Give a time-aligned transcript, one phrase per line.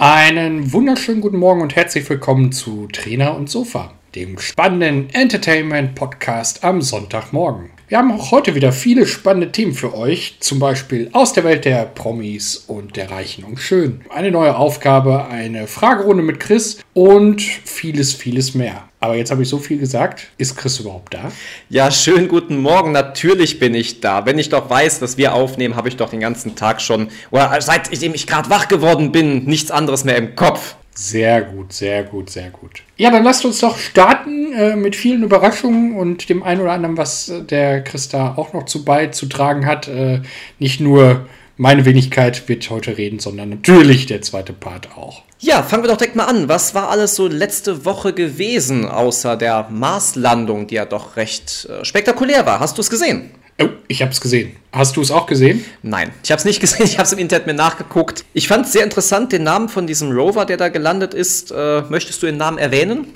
[0.00, 6.82] Einen wunderschönen guten Morgen und herzlich willkommen zu Trainer und Sofa, dem spannenden Entertainment-Podcast am
[6.82, 7.70] Sonntagmorgen.
[7.88, 11.64] Wir haben auch heute wieder viele spannende Themen für euch, zum Beispiel aus der Welt
[11.64, 14.02] der Promis und der Reichen und Schön.
[14.08, 18.87] Eine neue Aufgabe, eine Fragerunde mit Chris und vieles, vieles mehr.
[19.00, 20.28] Aber jetzt habe ich so viel gesagt.
[20.38, 21.30] Ist Chris überhaupt da?
[21.68, 22.90] Ja, schönen guten Morgen.
[22.90, 24.26] Natürlich bin ich da.
[24.26, 27.60] Wenn ich doch weiß, dass wir aufnehmen, habe ich doch den ganzen Tag schon, oder
[27.60, 30.74] seitdem ich gerade wach geworden bin, nichts anderes mehr im Kopf.
[30.94, 32.82] Sehr gut, sehr gut, sehr gut.
[32.96, 36.96] Ja, dann lasst uns doch starten äh, mit vielen Überraschungen und dem einen oder anderen,
[36.96, 39.86] was äh, der Christa auch noch zu beizutragen hat.
[39.86, 40.22] Äh,
[40.58, 45.22] nicht nur meine Wenigkeit wird heute reden, sondern natürlich der zweite Part auch.
[45.40, 46.48] Ja, fangen wir doch direkt mal an.
[46.48, 51.84] Was war alles so letzte Woche gewesen, außer der Marslandung, die ja doch recht äh,
[51.84, 52.58] spektakulär war?
[52.58, 53.30] Hast du es gesehen?
[53.62, 54.56] Oh, ich habe es gesehen.
[54.72, 55.64] Hast du es auch gesehen?
[55.82, 56.86] Nein, ich habe es nicht gesehen.
[56.86, 58.24] Ich habe es im Internet mir nachgeguckt.
[58.32, 61.52] Ich fand es sehr interessant, den Namen von diesem Rover, der da gelandet ist.
[61.52, 63.14] Äh, möchtest du den Namen erwähnen?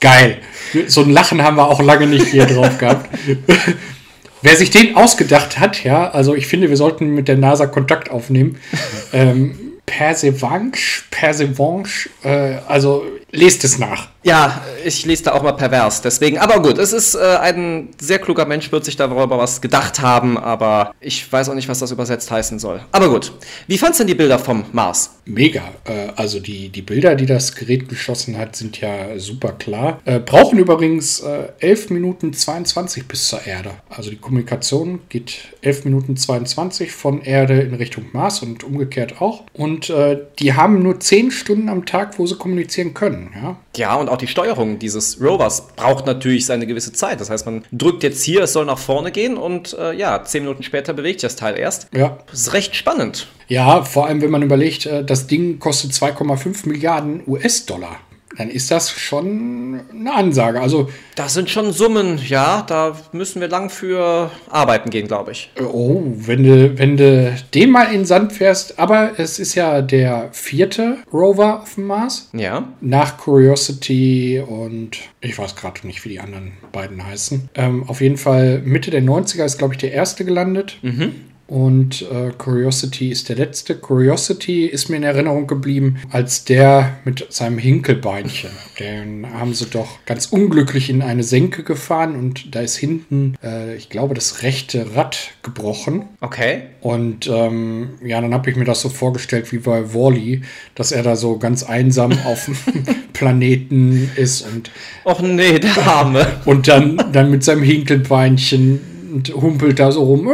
[0.00, 0.38] Geil.
[0.86, 3.10] So ein Lachen haben wir auch lange nicht hier drauf gehabt.
[4.42, 8.10] Wer sich den ausgedacht hat, ja, also ich finde, wir sollten mit der NASA Kontakt
[8.10, 8.58] aufnehmen.
[9.12, 14.08] ähm, Persevanche, Persevanche, äh, also lest es nach.
[14.28, 16.36] Ja, ich lese da auch mal pervers, deswegen.
[16.36, 20.36] Aber gut, es ist äh, ein sehr kluger Mensch, wird sich darüber was gedacht haben,
[20.36, 22.82] aber ich weiß auch nicht, was das übersetzt heißen soll.
[22.92, 23.32] Aber gut,
[23.68, 25.12] wie fandst du denn die Bilder vom Mars?
[25.24, 25.62] Mega.
[25.84, 30.00] Äh, also die, die Bilder, die das Gerät geschossen hat, sind ja super klar.
[30.04, 33.70] Äh, brauchen übrigens äh, 11 Minuten 22 bis zur Erde.
[33.88, 39.44] Also die Kommunikation geht 11 Minuten 22 von Erde in Richtung Mars und umgekehrt auch.
[39.54, 43.30] Und äh, die haben nur 10 Stunden am Tag, wo sie kommunizieren können.
[43.34, 47.20] Ja, ja und auch die Steuerung dieses Rovers braucht natürlich seine gewisse Zeit.
[47.20, 50.42] Das heißt, man drückt jetzt hier, es soll nach vorne gehen und äh, ja, 10
[50.42, 51.88] Minuten später bewegt sich das Teil erst.
[51.94, 52.18] Ja.
[52.30, 53.28] Das ist recht spannend.
[53.48, 57.96] Ja, vor allem, wenn man überlegt, äh, das Ding kostet 2,5 Milliarden US-Dollar
[58.38, 60.60] dann ist das schon eine Ansage.
[60.60, 65.50] Also das sind schon Summen, ja, da müssen wir lang für arbeiten gehen, glaube ich.
[65.60, 69.82] Oh, wenn du, wenn du den mal in den Sand fährst, aber es ist ja
[69.82, 72.30] der vierte Rover auf dem Mars.
[72.32, 72.68] Ja.
[72.80, 77.48] Nach Curiosity und ich weiß gerade nicht, wie die anderen beiden heißen.
[77.56, 80.78] Ähm, auf jeden Fall Mitte der 90er ist, glaube ich, der erste gelandet.
[80.82, 81.27] Mhm.
[81.48, 83.74] Und äh, Curiosity ist der letzte.
[83.74, 88.50] Curiosity ist mir in Erinnerung geblieben als der mit seinem Hinkelbeinchen.
[88.78, 93.74] Den haben sie doch ganz unglücklich in eine Senke gefahren und da ist hinten, äh,
[93.76, 96.04] ich glaube, das rechte Rad gebrochen.
[96.20, 96.64] Okay.
[96.82, 100.42] Und ähm, ja, dann habe ich mir das so vorgestellt wie bei Wally,
[100.74, 102.56] dass er da so ganz einsam auf dem
[103.14, 104.70] Planeten ist und.
[105.06, 106.26] Och nee, der Arme.
[106.44, 108.80] und dann, dann mit seinem Hinkelbeinchen
[109.12, 110.28] und humpelt da so rum.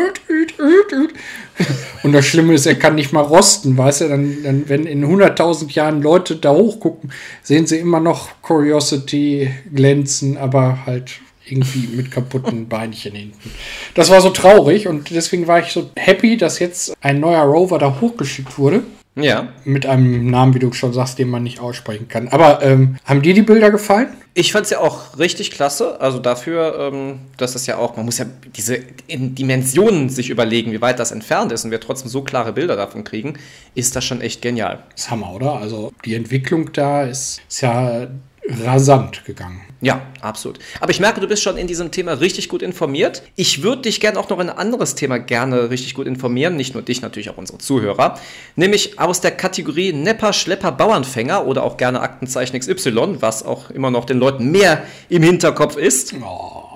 [2.03, 4.09] Und das Schlimme ist, er kann nicht mal rosten, weißt du?
[4.09, 10.37] Dann, dann wenn in 100.000 Jahren Leute da hochgucken, sehen sie immer noch Curiosity glänzen,
[10.37, 13.51] aber halt irgendwie mit kaputten Beinchen hinten.
[13.95, 17.79] Das war so traurig und deswegen war ich so happy, dass jetzt ein neuer Rover
[17.79, 18.83] da hochgeschickt wurde.
[19.17, 19.53] Ja.
[19.65, 22.29] Mit einem Namen, wie du schon sagst, den man nicht aussprechen kann.
[22.29, 24.09] Aber ähm, haben dir die Bilder gefallen?
[24.35, 26.01] Ich fand es ja auch richtig klasse.
[26.01, 28.27] Also dafür, ähm, dass es ja auch, man muss ja
[28.57, 32.75] diese Dimensionen sich überlegen, wie weit das entfernt ist und wir trotzdem so klare Bilder
[32.75, 33.35] davon kriegen,
[33.77, 34.83] ist das schon echt genial.
[34.91, 35.55] Das ist Hammer, oder?
[35.55, 38.09] Also die Entwicklung da ist, ist ja
[38.65, 39.61] rasant gegangen.
[39.81, 40.59] Ja, absolut.
[40.81, 43.23] Aber ich merke, du bist schon in diesem Thema richtig gut informiert.
[43.37, 46.57] Ich würde dich gerne auch noch in ein anderes Thema gerne richtig gut informieren.
[46.57, 48.19] Nicht nur dich, natürlich auch unsere Zuhörer.
[48.57, 53.91] Nämlich aus der Kategorie Nepper, Schlepper, Bauernfänger oder auch gerne Aktenzeichen XY, was auch immer
[53.91, 56.15] noch den Leuten mehr im Hinterkopf ist.
[56.23, 56.74] Oh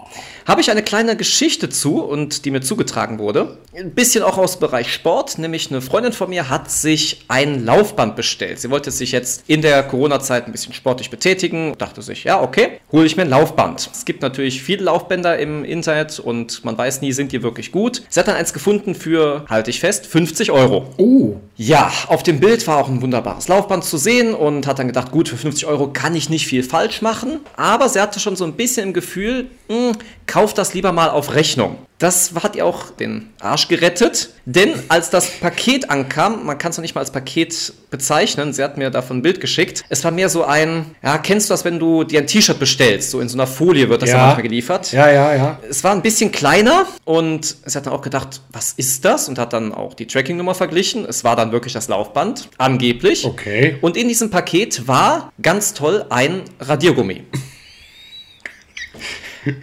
[0.49, 3.59] habe ich eine kleine Geschichte zu und die mir zugetragen wurde.
[3.77, 7.67] Ein bisschen auch aus dem Bereich Sport, nämlich eine Freundin von mir hat sich ein
[7.67, 8.59] Laufband bestellt.
[8.59, 12.81] Sie wollte sich jetzt in der Corona-Zeit ein bisschen sportlich betätigen, dachte sich, ja, okay,
[12.91, 13.91] hole ich mir ein Laufband.
[13.93, 18.03] Es gibt natürlich viele Laufbänder im Internet und man weiß nie, sind die wirklich gut.
[18.09, 20.87] Sie hat dann eins gefunden für, halte ich fest, 50 Euro.
[20.97, 21.37] Oh.
[21.57, 25.11] Ja, auf dem Bild war auch ein wunderbares Laufband zu sehen und hat dann gedacht,
[25.11, 27.41] gut, für 50 Euro kann ich nicht viel falsch machen.
[27.57, 29.97] Aber sie hatte schon so ein bisschen im Gefühl, mh, hm,
[30.39, 31.79] kauft das lieber mal auf Rechnung.
[31.99, 36.77] Das hat ihr auch den Arsch gerettet, denn als das Paket ankam, man kann es
[36.77, 40.13] noch nicht mal als Paket bezeichnen, sie hat mir davon ein Bild geschickt, es war
[40.13, 43.29] mehr so ein, ja, kennst du das, wenn du dir ein T-Shirt bestellst, so in
[43.29, 44.93] so einer Folie wird das ja, manchmal geliefert.
[44.93, 45.59] Ja, ja, ja.
[45.69, 49.29] Es war ein bisschen kleiner und sie hat dann auch gedacht, was ist das?
[49.29, 51.05] Und hat dann auch die Tracking-Nummer verglichen.
[51.05, 53.25] Es war dann wirklich das Laufband, angeblich.
[53.25, 53.79] Okay.
[53.81, 57.25] Und in diesem Paket war ganz toll ein Radiergummi.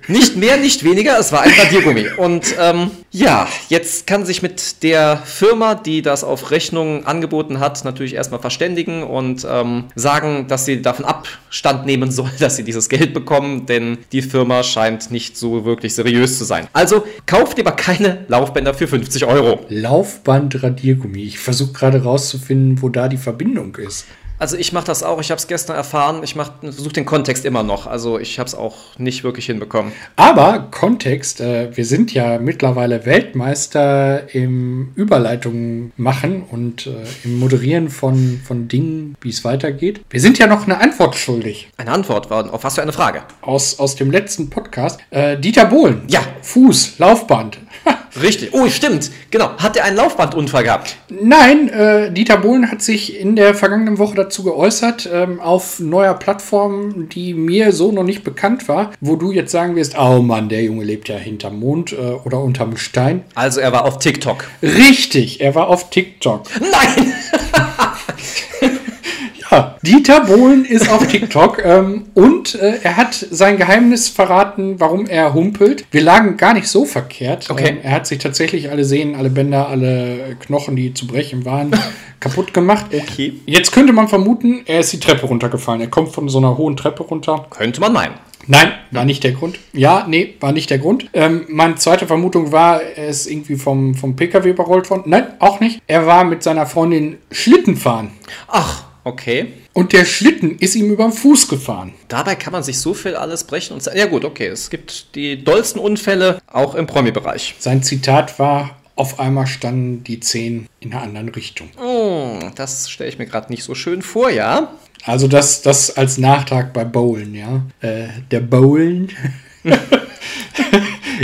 [0.08, 2.08] Nicht mehr, nicht weniger, es war ein Radiergummi.
[2.18, 7.84] Und ähm, ja, jetzt kann sich mit der Firma, die das auf Rechnung angeboten hat,
[7.86, 12.90] natürlich erstmal verständigen und ähm, sagen, dass sie davon Abstand nehmen soll, dass sie dieses
[12.90, 16.68] Geld bekommen, denn die Firma scheint nicht so wirklich seriös zu sein.
[16.74, 19.66] Also kauft lieber keine Laufbänder für 50 Euro.
[19.70, 21.24] Laufband-Radiergummi.
[21.24, 24.06] Ich versuche gerade rauszufinden, wo da die Verbindung ist.
[24.38, 27.64] Also ich mache das auch, ich habe es gestern erfahren, ich versuche den Kontext immer
[27.64, 29.94] noch, also ich habe es auch nicht wirklich hinbekommen.
[30.18, 36.92] Aber Kontext, äh, wir sind ja mittlerweile Weltmeister im Überleitungen machen und äh,
[37.24, 40.02] im Moderieren von, von Dingen, wie es weitergeht.
[40.10, 41.70] Wir sind ja noch eine Antwort schuldig.
[41.78, 43.24] Eine Antwort war auf was für eine Frage?
[43.42, 45.00] Aus, aus dem letzten Podcast.
[45.12, 46.04] Äh, Dieter Bohlen.
[46.08, 46.22] Ja.
[46.42, 47.60] Fuß, Laufband.
[48.22, 48.54] Richtig.
[48.54, 49.12] Oh, stimmt.
[49.30, 49.50] Genau.
[49.58, 50.96] Hat er einen Laufbandunfall gehabt?
[51.10, 56.14] Nein, äh, Dieter Bohlen hat sich in der vergangenen Woche dazu geäußert, ähm, auf neuer
[56.14, 60.50] Plattform, die mir so noch nicht bekannt war, wo du jetzt sagen wirst, oh Mann,
[60.50, 63.24] der Junge lebt ja hinterm Mond äh, oder unterm Stein.
[63.36, 64.46] Also er war auf TikTok.
[64.62, 66.44] Richtig, er war auf TikTok.
[66.60, 67.14] Nein!
[69.52, 75.06] Ja, Dieter Bohlen ist auf TikTok ähm, und äh, er hat sein Geheimnis verraten, warum
[75.06, 75.86] er humpelt.
[75.92, 77.50] Wir lagen gar nicht so verkehrt.
[77.50, 77.70] Okay.
[77.70, 81.72] Ähm, er hat sich tatsächlich alle Sehnen, alle Bänder, alle Knochen, die zu brechen waren,
[82.20, 82.88] kaputt gemacht.
[82.94, 83.34] Okay.
[83.46, 85.82] Jetzt könnte man vermuten, er ist die Treppe runtergefallen.
[85.82, 87.46] Er kommt von so einer hohen Treppe runter.
[87.50, 88.14] Könnte man meinen.
[88.48, 89.58] Nein, war nicht der Grund.
[89.74, 91.10] Ja, nee, war nicht der Grund.
[91.14, 95.04] Ähm, meine zweite Vermutung war, er ist irgendwie vom, vom PKW überrollt worden.
[95.08, 95.82] Nein, auch nicht.
[95.88, 98.12] Er war mit seiner Freundin Schlitten fahren.
[98.48, 99.54] Ach, okay.
[99.72, 101.94] Und der Schlitten ist ihm über den Fuß gefahren.
[102.10, 105.16] Dabei kann man sich so viel alles brechen und sagen, ja gut, okay, es gibt
[105.16, 107.56] die dollsten Unfälle auch im Promi-Bereich.
[107.60, 111.70] Sein Zitat war, auf einmal standen die Zehen in einer anderen Richtung.
[111.82, 114.74] Oh, das stelle ich mir gerade nicht so schön vor, ja?
[115.04, 117.62] Also das, das als Nachtrag bei Bowlen, ja.
[117.82, 119.12] Äh, der Bowlen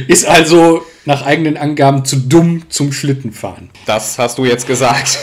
[0.07, 3.69] ist also nach eigenen Angaben zu dumm zum Schlittenfahren.
[3.85, 5.17] Das hast du jetzt gesagt.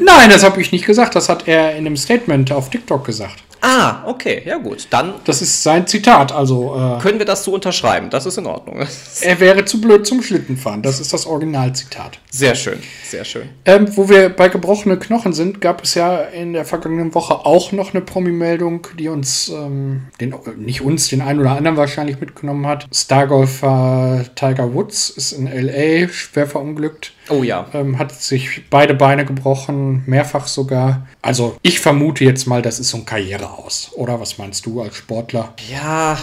[0.00, 1.14] Nein, das habe ich nicht gesagt.
[1.14, 3.42] Das hat er in einem Statement auf TikTok gesagt.
[3.64, 4.86] ah, okay, ja gut.
[4.90, 6.32] Dann Das ist sein Zitat.
[6.32, 8.10] Also äh, können wir das so unterschreiben.
[8.10, 8.86] Das ist in Ordnung.
[9.22, 10.82] er wäre zu blöd zum Schlittenfahren.
[10.82, 12.18] Das ist das Originalzitat.
[12.30, 13.48] Sehr schön, sehr schön.
[13.64, 17.72] Ähm, wo wir bei gebrochenen Knochen sind, gab es ja in der vergangenen Woche auch
[17.72, 22.66] noch eine Promi-Meldung, die uns, ähm, den, nicht uns, den einen oder anderen wahrscheinlich mitgenommen
[22.66, 22.86] hat.
[22.92, 26.08] Stargolfer Tiger Woods ist in L.A.
[26.08, 27.12] schwer verunglückt.
[27.28, 27.66] Oh ja.
[27.72, 31.06] Ähm, hat sich beide Beine gebrochen, mehrfach sogar.
[31.22, 33.92] Also ich vermute jetzt mal, das ist so ein Karriereaus.
[33.94, 35.54] Oder was meinst du als Sportler?
[35.70, 36.18] Ja,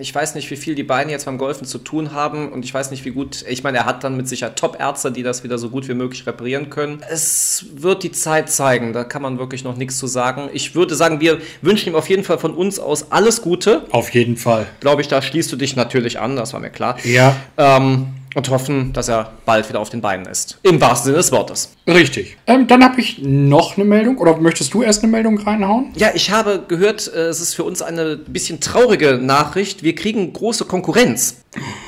[0.00, 2.72] ich weiß nicht, wie viel die Beine jetzt beim Golfen zu tun haben und ich
[2.72, 5.58] weiß nicht, wie gut, ich meine, er hat dann mit Sicherheit Top-Ärzte, die das wieder
[5.58, 7.02] so gut wie möglich reparieren können.
[7.10, 10.48] Es wird die Zeit zeigen, da kann man wirklich noch nichts zu sagen.
[10.52, 13.86] Ich würde sagen, wir wünschen ihm auf jeden Fall von uns aus alles Gute.
[13.90, 14.66] Auf jeden Fall.
[14.80, 16.96] Glaube ich, da schließt du dich natürlich an, das war mir klar.
[17.04, 20.58] Ja, Ähm, und hoffen, dass er bald wieder auf den Beinen ist.
[20.62, 21.70] Im wahrsten Sinne des Wortes.
[21.86, 22.36] richtig.
[22.46, 24.18] Ähm, dann habe ich noch eine Meldung.
[24.18, 25.92] Oder möchtest du erst eine Meldung reinhauen?
[25.96, 29.82] Ja, ich habe gehört, äh, es ist für uns eine bisschen traurige Nachricht.
[29.82, 31.36] Wir kriegen große Konkurrenz.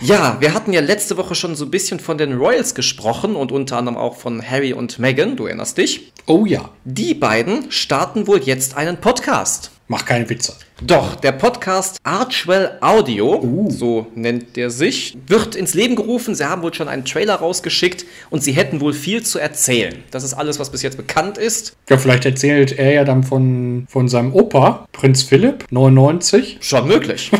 [0.00, 3.50] Ja, wir hatten ja letzte Woche schon so ein bisschen von den Royals gesprochen und
[3.50, 6.12] unter anderem auch von Harry und Meghan, du erinnerst dich.
[6.26, 6.70] Oh ja.
[6.84, 9.72] Die beiden starten wohl jetzt einen Podcast.
[9.88, 10.54] Mach keine Witze.
[10.82, 16.34] Doch, der Podcast Archwell Audio, so nennt der sich, wird ins Leben gerufen.
[16.34, 20.02] Sie haben wohl schon einen Trailer rausgeschickt und sie hätten wohl viel zu erzählen.
[20.10, 21.76] Das ist alles, was bis jetzt bekannt ist.
[21.88, 26.58] Ja, vielleicht erzählt er ja dann von, von seinem Opa, Prinz Philipp, 99.
[26.60, 27.30] Schon möglich.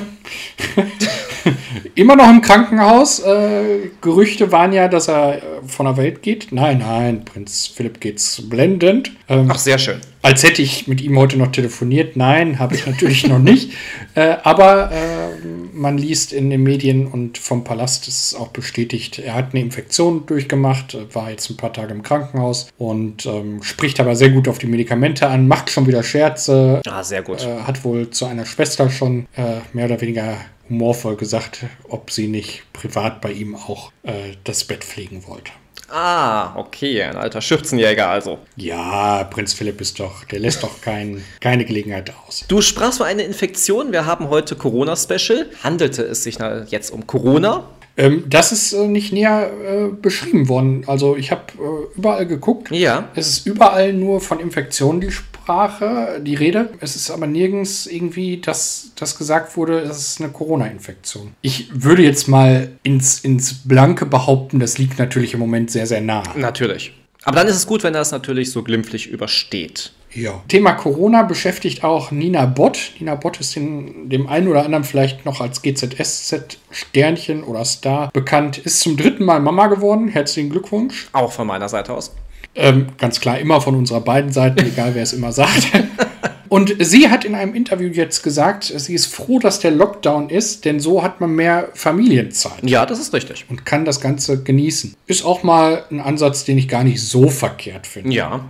[1.94, 3.20] Immer noch im Krankenhaus.
[3.20, 6.48] Äh, Gerüchte waren ja, dass er äh, von der Welt geht.
[6.52, 9.12] Nein, nein, Prinz Philipp geht's blendend.
[9.28, 10.00] Ähm, Ach, sehr schön.
[10.22, 12.16] als hätte ich mit ihm heute noch telefoniert.
[12.16, 13.72] Nein, habe ich natürlich noch nicht.
[14.14, 19.18] Äh, aber äh, man liest in den Medien und vom Palast ist es auch bestätigt,
[19.18, 23.62] er hat eine Infektion durchgemacht, äh, war jetzt ein paar Tage im Krankenhaus und ähm,
[23.62, 27.42] spricht aber sehr gut auf die Medikamente an, macht schon wieder Scherze, Ah, sehr gut.
[27.45, 30.37] äh, hat wohl zu einer Schwester schon äh, mehr oder weniger
[30.68, 35.52] humorvoll gesagt, ob sie nicht privat bei ihm auch äh, das Bett pflegen wollte.
[35.88, 38.38] Ah, okay, ein alter Schürzenjäger also.
[38.56, 42.44] Ja, Prinz Philipp ist doch, der lässt doch kein, keine Gelegenheit aus.
[42.48, 43.92] Du sprachst von einer Infektion.
[43.92, 45.46] Wir haben heute Corona-Special.
[45.62, 46.38] Handelte es sich
[46.68, 47.64] jetzt um Corona?
[47.96, 50.84] Ähm, das ist äh, nicht näher äh, beschrieben worden.
[50.86, 52.70] Also ich habe äh, überall geguckt.
[52.70, 53.08] Ja.
[53.14, 56.70] Es ist überall nur von Infektionen die Sprache, die Rede.
[56.80, 61.32] Es ist aber nirgends irgendwie, dass das gesagt wurde, es ist eine Corona-Infektion.
[61.40, 66.00] Ich würde jetzt mal ins, ins Blanke behaupten, das liegt natürlich im Moment sehr, sehr
[66.00, 66.22] nah.
[66.36, 66.92] Natürlich.
[67.24, 69.92] Aber dann ist es gut, wenn er es natürlich so glimpflich übersteht.
[70.16, 70.42] Ja.
[70.49, 72.92] Thema Corona beschäftigt auch Nina Bott.
[72.99, 78.58] Nina Bott ist in dem einen oder anderen vielleicht noch als GZSZ-Sternchen oder Star bekannt.
[78.58, 80.08] Ist zum dritten Mal Mama geworden.
[80.08, 81.08] Herzlichen Glückwunsch.
[81.12, 82.14] Auch von meiner Seite aus.
[82.54, 85.68] Ähm, ganz klar, immer von unserer beiden Seiten, egal wer es immer sagt.
[86.49, 90.64] Und sie hat in einem Interview jetzt gesagt, sie ist froh, dass der Lockdown ist,
[90.64, 92.62] denn so hat man mehr Familienzeit.
[92.62, 93.46] Ja, das ist richtig.
[93.49, 94.94] Und kann das Ganze genießen.
[95.06, 98.14] Ist auch mal ein Ansatz, den ich gar nicht so verkehrt finde.
[98.14, 98.44] Ja.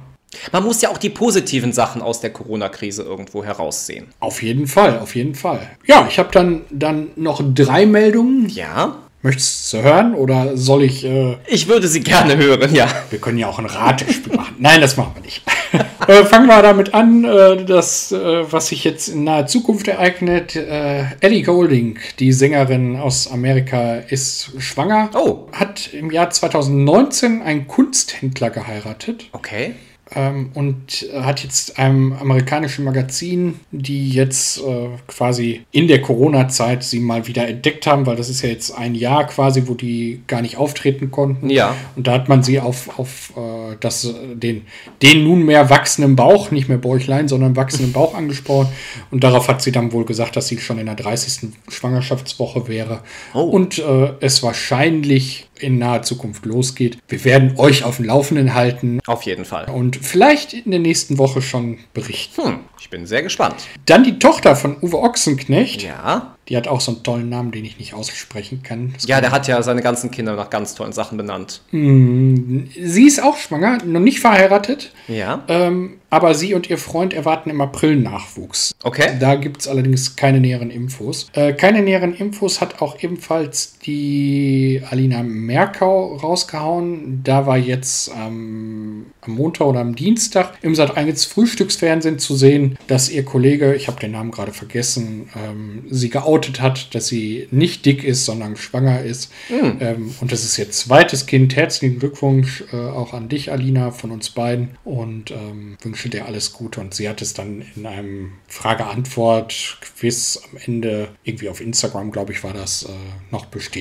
[0.53, 4.09] Man muss ja auch die positiven Sachen aus der Corona-Krise irgendwo heraussehen.
[4.21, 5.61] Auf jeden Fall, auf jeden Fall.
[5.87, 8.49] Ja, ich habe dann, dann noch drei Meldungen.
[8.49, 8.97] Ja.
[9.27, 11.05] Möchtest du hören oder soll ich.
[11.05, 12.87] Äh, ich würde sie gerne hören, ja.
[13.11, 14.55] Wir können ja auch ein Ratespiel machen.
[14.61, 15.43] Nein, das machen wir nicht.
[16.07, 20.55] äh, fangen wir damit an, äh, das, äh, was sich jetzt in naher Zukunft ereignet.
[20.55, 25.11] Äh, Ellie Golding, die Sängerin aus Amerika, ist schwanger.
[25.15, 25.49] Oh.
[25.51, 29.29] Hat im Jahr 2019 einen Kunsthändler geheiratet.
[29.33, 29.75] Okay
[30.15, 37.01] ähm, und hat jetzt einem amerikanischen Magazin, die jetzt äh, quasi in der Corona-Zeit sie
[37.01, 40.43] mal wieder entdeckt haben, weil das ist ja jetzt ein Jahr quasi, wo die gar
[40.43, 41.51] nicht auftreten konnten.
[41.51, 41.75] Ja.
[41.97, 44.63] Und da hat man sie auf, auf äh, das, den,
[45.03, 48.69] den nunmehr wachsenden Bauch, nicht mehr Bäuchlein, sondern wachsenden Bauch angesprochen.
[49.11, 51.51] Und darauf hat sie dann wohl gesagt, dass sie schon in der 30.
[51.69, 53.01] Schwangerschaftswoche wäre.
[53.35, 53.41] Oh.
[53.41, 56.99] Und äh, es wahrscheinlich in naher Zukunft losgeht.
[57.09, 59.01] Wir werden euch auf dem Laufenden halten.
[59.07, 59.67] Auf jeden Fall.
[59.71, 62.43] Und vielleicht in der nächsten Woche schon berichten.
[62.43, 63.57] Hm, ich bin sehr gespannt.
[63.87, 65.83] Dann die Tochter von Uwe Ochsenknecht.
[65.83, 66.37] Ja.
[66.49, 68.93] Die hat auch so einen tollen Namen, den ich nicht aussprechen kann.
[68.95, 71.63] Das ja, der hat ja seine ganzen Kinder nach ganz tollen Sachen benannt.
[71.73, 74.93] Mm, sie ist auch schwanger, noch nicht verheiratet.
[75.09, 75.43] Ja.
[75.49, 78.75] Ähm, aber sie und ihr Freund erwarten im April Nachwuchs.
[78.85, 79.17] Okay.
[79.19, 81.29] Da gibt es allerdings keine näheren Infos.
[81.33, 87.23] Äh, keine näheren Infos hat auch ebenfalls die Alina Merkau rausgehauen.
[87.23, 93.09] Da war jetzt ähm, am Montag oder am Dienstag im Sat1 Frühstücksfernsehen zu sehen, dass
[93.09, 97.87] ihr Kollege, ich habe den Namen gerade vergessen, ähm, sie geoutet hat, dass sie nicht
[97.87, 99.33] dick ist, sondern schwanger ist.
[99.49, 99.77] Mhm.
[99.81, 101.55] Ähm, und das ist ihr zweites Kind.
[101.55, 104.71] Herzlichen Glückwunsch äh, auch an dich, Alina, von uns beiden.
[104.85, 106.81] Und ähm, wünsche dir alles Gute.
[106.81, 112.43] Und sie hat es dann in einem Frage-Antwort-Quiz am Ende, irgendwie auf Instagram, glaube ich,
[112.43, 112.89] war das, äh,
[113.31, 113.76] noch bestätigt.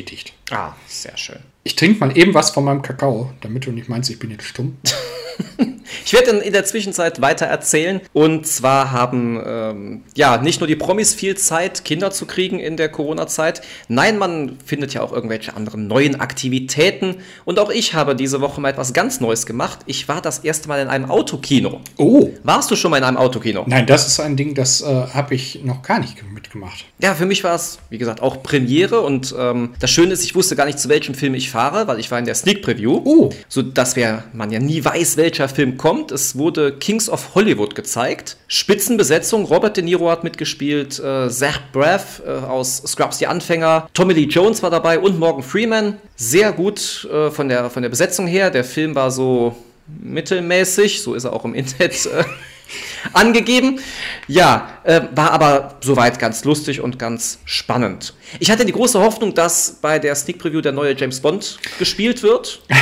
[0.51, 1.54] Ah, sehr schön.
[1.67, 4.45] Ich trinke mal eben was von meinem Kakao, damit du nicht meinst, ich bin jetzt
[4.45, 4.77] stumm.
[6.05, 8.01] Ich werde in der Zwischenzeit weiter erzählen.
[8.13, 12.77] Und zwar haben ähm, ja nicht nur die Promis viel Zeit, Kinder zu kriegen in
[12.77, 13.61] der Corona-Zeit.
[13.87, 17.17] Nein, man findet ja auch irgendwelche anderen neuen Aktivitäten.
[17.43, 19.79] Und auch ich habe diese Woche mal etwas ganz Neues gemacht.
[19.85, 21.81] Ich war das erste Mal in einem Autokino.
[21.97, 22.29] Oh.
[22.43, 23.63] Warst du schon mal in einem Autokino?
[23.67, 26.85] Nein, das ist ein Ding, das äh, habe ich noch gar nicht mitgemacht.
[27.01, 29.01] Ja, für mich war es, wie gesagt, auch Premiere.
[29.01, 31.99] Und ähm, das Schöne ist, ich wusste gar nicht, zu welchem Film ich fahre, weil
[31.99, 33.01] ich war in der Sneak Preview.
[33.05, 33.29] Oh.
[33.47, 33.95] So dass
[34.33, 36.11] man ja nie weiß, welcher Film kommt.
[36.11, 38.35] Es wurde Kings of Hollywood gezeigt.
[38.49, 39.45] Spitzenbesetzung.
[39.45, 40.99] Robert De Niro hat mitgespielt.
[40.99, 43.87] Äh, Zach Braff äh, aus Scrubs Die Anfänger.
[43.93, 45.97] Tommy Lee Jones war dabei und Morgan Freeman.
[46.17, 48.51] Sehr gut äh, von, der, von der Besetzung her.
[48.51, 49.55] Der Film war so
[49.87, 51.01] mittelmäßig.
[51.01, 52.25] So ist er auch im Internet äh,
[53.13, 53.79] angegeben.
[54.27, 58.13] Ja, äh, war aber soweit ganz lustig und ganz spannend.
[58.39, 62.23] Ich hatte die große Hoffnung, dass bei der Sneak Preview der neue James Bond gespielt
[62.23, 62.61] wird.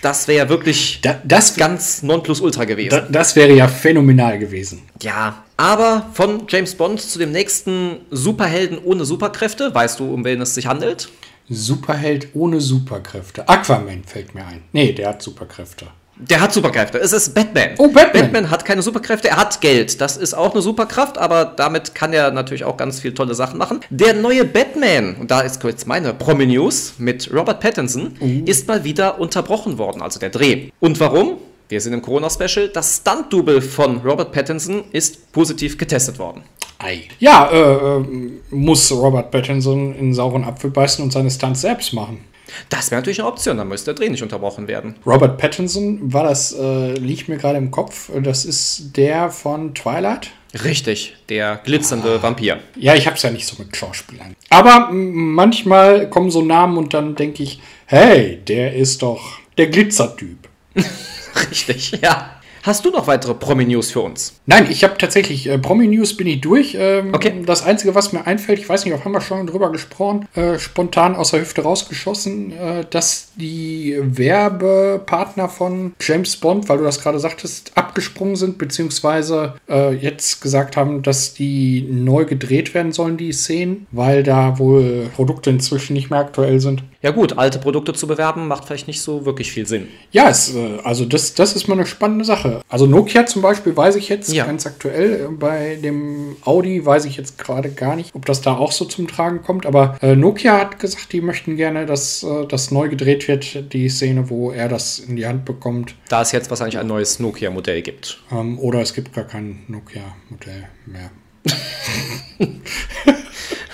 [0.00, 2.90] Das wäre ja wirklich da, das ganz nonplusultra gewesen.
[2.90, 4.82] Da, das wäre ja phänomenal gewesen.
[5.02, 10.40] Ja, aber von James Bond zu dem nächsten Superhelden ohne Superkräfte, weißt du, um wen
[10.40, 11.08] es sich handelt?
[11.48, 13.48] Superheld ohne Superkräfte.
[13.48, 14.62] Aquaman fällt mir ein.
[14.72, 15.86] Nee, der hat Superkräfte.
[16.20, 16.98] Der hat Superkräfte.
[16.98, 17.70] Es ist Batman.
[17.78, 18.22] Oh, Batman.
[18.22, 20.00] Batman hat keine Superkräfte, er hat Geld.
[20.00, 23.58] Das ist auch eine Superkraft, aber damit kann er natürlich auch ganz viele tolle Sachen
[23.58, 23.80] machen.
[23.90, 28.42] Der neue Batman, und da ist jetzt meine Promi-News mit Robert Pattinson, uh.
[28.44, 30.70] ist mal wieder unterbrochen worden, also der Dreh.
[30.80, 31.38] Und warum?
[31.68, 32.68] Wir sind im Corona-Special.
[32.68, 36.42] Das Stunt-Double von Robert Pattinson ist positiv getestet worden.
[36.78, 37.02] Ei.
[37.18, 38.04] Ja, äh, äh
[38.50, 42.24] muss Robert Pattinson in sauren Apfel beißen und seine Stunts selbst machen.
[42.68, 44.96] Das wäre natürlich eine Option, dann müsste der Dreh nicht unterbrochen werden.
[45.06, 50.30] Robert Pattinson, war das, äh, liegt mir gerade im Kopf, das ist der von Twilight?
[50.64, 52.22] Richtig, der glitzernde ah.
[52.22, 52.58] Vampir.
[52.76, 54.34] Ja, ich habe es ja nicht so mit Schauspielern.
[54.48, 60.48] Aber manchmal kommen so Namen und dann denke ich, hey, der ist doch der Glitzertyp.
[61.50, 62.37] Richtig, ja.
[62.62, 64.34] Hast du noch weitere Promi-News für uns?
[64.46, 66.76] Nein, ich habe tatsächlich äh, Promi-News bin ich durch.
[66.78, 67.32] Ähm, okay.
[67.44, 71.16] Das Einzige, was mir einfällt, ich weiß nicht, haben wir schon drüber gesprochen, äh, spontan
[71.16, 77.18] aus der Hüfte rausgeschossen, äh, dass die Werbepartner von James Bond, weil du das gerade
[77.18, 83.16] sagtest, abgesagt abgesprungen sind, beziehungsweise äh, jetzt gesagt haben, dass die neu gedreht werden sollen,
[83.16, 86.84] die Szenen, weil da wohl Produkte inzwischen nicht mehr aktuell sind.
[87.02, 89.88] Ja gut, alte Produkte zu bewerben macht vielleicht nicht so wirklich viel Sinn.
[90.12, 92.60] Ja, es, äh, also das, das ist mal eine spannende Sache.
[92.68, 94.46] Also Nokia zum Beispiel weiß ich jetzt Ja.
[94.46, 98.56] ganz aktuell, äh, bei dem Audi weiß ich jetzt gerade gar nicht, ob das da
[98.56, 102.46] auch so zum Tragen kommt, aber äh, Nokia hat gesagt, die möchten gerne, dass äh,
[102.48, 105.94] das neu gedreht wird, die Szene, wo er das in die Hand bekommt.
[106.08, 108.18] Da es jetzt wahrscheinlich ein neues Nokia-Modell gibt.
[108.30, 111.10] Ähm, oder es gibt gar kein Nokia-Modell mehr.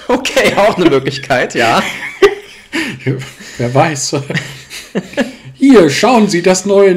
[0.07, 1.83] Okay, auch eine Möglichkeit, ja.
[3.57, 4.17] Wer weiß.
[5.55, 6.95] Hier, schauen Sie das neue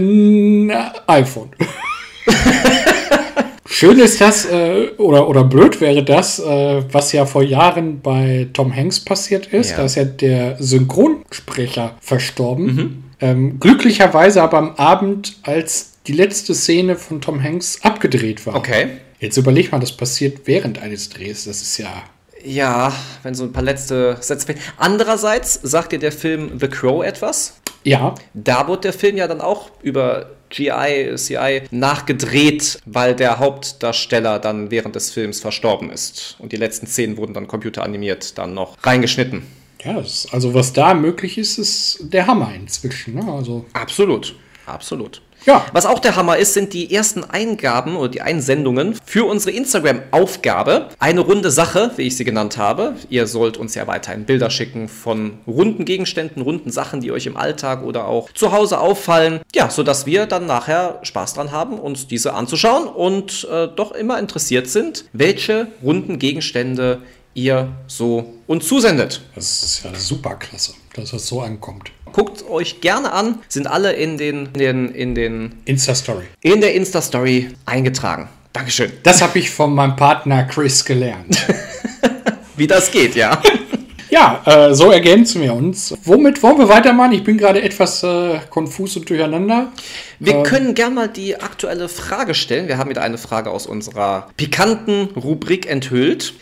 [1.08, 1.50] iPhone.
[3.66, 8.50] Schön ist das, äh, oder, oder blöd wäre das, äh, was ja vor Jahren bei
[8.52, 9.72] Tom Hanks passiert ist.
[9.72, 9.78] Ja.
[9.78, 13.06] Da ist ja der Synchronsprecher verstorben.
[13.22, 18.56] Ähm, glücklicherweise aber am Abend, als die letzte Szene von Tom Hanks abgedreht war.
[18.56, 19.00] Okay.
[19.20, 21.46] Jetzt überleg mal, das passiert während eines Drehs.
[21.46, 22.04] Das ist ja.
[22.44, 24.60] Ja, wenn so ein paar letzte Sätze fehlen.
[24.78, 27.60] Andererseits sagt dir der Film The Crow etwas.
[27.84, 34.40] Ja, Da wurde der Film ja dann auch über GI, CI nachgedreht, weil der Hauptdarsteller
[34.40, 36.36] dann während des Films verstorben ist.
[36.40, 39.44] Und die letzten Szenen wurden dann computeranimiert dann noch reingeschnitten.
[39.84, 43.16] ja also was da möglich ist, ist der Hammer inzwischen.
[43.16, 43.32] Ne?
[43.32, 44.36] Also, Absolut.
[44.66, 45.22] Absolut.
[45.48, 45.66] Ja.
[45.74, 50.90] Was auch der Hammer ist, sind die ersten Eingaben oder die Einsendungen für unsere Instagram-Aufgabe.
[51.00, 52.96] Eine runde Sache, wie ich sie genannt habe.
[53.10, 57.38] Ihr sollt uns ja weiterhin Bilder schicken von runden Gegenständen, runden Sachen, die euch im
[57.38, 59.40] Alltag oder auch zu Hause auffallen.
[59.56, 64.20] Ja, sodass wir dann nachher Spaß dran haben, uns diese anzuschauen und äh, doch immer
[64.20, 67.02] interessiert sind, welche runden Gegenstände
[67.34, 69.22] ihr so uns zusendet.
[69.36, 71.92] Das ist ja super klasse, dass das so ankommt.
[72.18, 76.24] Guckt euch gerne an, sind alle in den, in den, in den Insta-Story.
[76.42, 78.28] in der Insta-Story eingetragen.
[78.54, 78.92] Dankeschön.
[79.04, 81.46] Das habe ich von meinem Partner Chris gelernt.
[82.58, 83.40] Wie das geht, ja.
[84.10, 85.94] ja, äh, so ergänzen wir uns.
[86.04, 87.14] Womit wollen wir weitermachen?
[87.14, 89.72] Ich bin gerade etwas äh, konfus und durcheinander.
[90.20, 92.68] Wir können gern mal die aktuelle Frage stellen.
[92.68, 96.34] Wir haben wieder eine Frage aus unserer pikanten Rubrik enthüllt.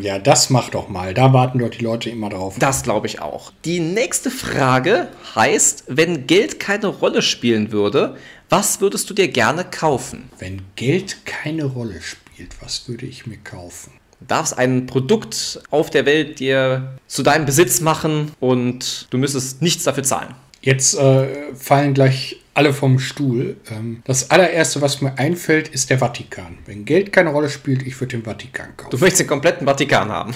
[0.00, 1.12] Ja, das mach doch mal.
[1.12, 2.56] Da warten doch die Leute immer drauf.
[2.58, 3.52] Das glaube ich auch.
[3.66, 8.16] Die nächste Frage heißt, wenn Geld keine Rolle spielen würde,
[8.48, 10.30] was würdest du dir gerne kaufen?
[10.38, 13.92] Wenn Geld keine Rolle spielt, was würde ich mir kaufen?
[14.26, 19.84] Darfst ein Produkt auf der Welt dir zu deinem Besitz machen und du müsstest nichts
[19.84, 20.34] dafür zahlen.
[20.62, 23.56] Jetzt äh, fallen gleich alle vom Stuhl.
[23.70, 26.58] Ähm, das allererste, was mir einfällt, ist der Vatikan.
[26.66, 28.90] Wenn Geld keine Rolle spielt, ich würde den Vatikan kaufen.
[28.90, 30.34] Du möchtest den kompletten Vatikan haben.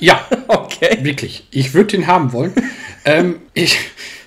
[0.00, 0.98] Ja, Okay.
[1.02, 1.46] wirklich.
[1.52, 2.52] Ich würde den haben wollen.
[3.04, 3.78] ähm, ich,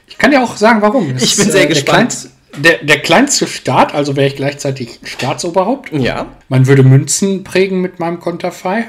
[0.08, 1.14] ich kann dir auch sagen, warum.
[1.14, 2.30] Das Ich bin ist, sehr der gespannt.
[2.58, 5.92] Der, der kleinste Staat, also wäre ich gleichzeitig Staatsoberhaupt.
[5.92, 6.36] Ja.
[6.50, 8.88] Man würde Münzen prägen mit meinem Konterfei.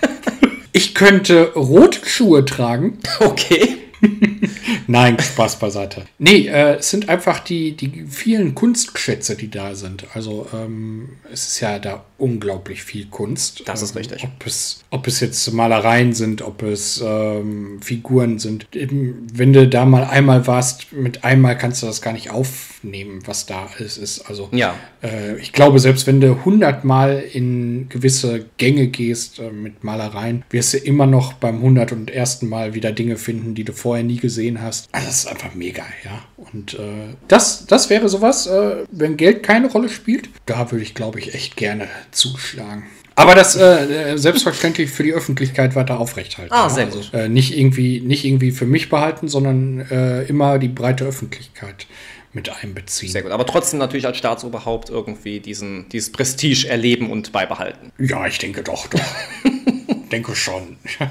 [0.72, 2.98] ich könnte rote Schuhe tragen.
[3.20, 3.83] Okay.
[4.86, 6.04] Nein, Spaß beiseite.
[6.18, 10.04] Nee, äh, es sind einfach die, die vielen Kunstschätze, die da sind.
[10.14, 13.62] Also ähm, es ist ja da unglaublich viel Kunst.
[13.66, 14.24] Das ist ähm, richtig.
[14.24, 18.66] Ob es, ob es jetzt Malereien sind, ob es ähm, Figuren sind.
[18.74, 23.20] Eben, wenn du da mal einmal warst, mit einmal kannst du das gar nicht aufnehmen,
[23.26, 24.28] was da alles ist.
[24.28, 24.74] Also Ja.
[25.02, 30.74] äh, ich glaube, selbst wenn du hundertmal in gewisse Gänge gehst äh, mit Malereien, wirst
[30.74, 34.16] du immer noch beim hundert und ersten Mal wieder Dinge finden, die du vorher nie
[34.16, 34.88] gesehen hast.
[34.92, 36.24] Also das ist einfach mega, ja.
[36.36, 40.94] Und äh, das, das wäre sowas, äh, wenn Geld keine Rolle spielt, da würde ich,
[40.94, 42.84] glaube ich, echt gerne zuschlagen.
[43.16, 46.52] Aber das äh, äh, selbstverständlich für die Öffentlichkeit weiter aufrechthalten.
[46.52, 47.14] Ah, sehr also, gut.
[47.14, 51.86] äh, nicht, irgendwie, nicht irgendwie für mich behalten, sondern äh, immer die breite Öffentlichkeit
[52.32, 53.12] mit einbeziehen.
[53.12, 53.30] Sehr gut.
[53.30, 57.92] Aber trotzdem natürlich als Staatsoberhaupt irgendwie diesen, dieses Prestige erleben und beibehalten.
[57.98, 59.00] Ja, ich denke doch, doch.
[60.14, 60.76] denke schon.